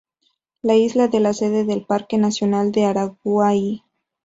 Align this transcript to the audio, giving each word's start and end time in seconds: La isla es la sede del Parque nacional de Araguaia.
La 0.63 0.73
isla 0.75 1.05
es 1.13 1.19
la 1.21 1.31
sede 1.31 1.63
del 1.63 1.85
Parque 1.85 2.17
nacional 2.17 2.71
de 2.71 2.85
Araguaia. 2.85 3.83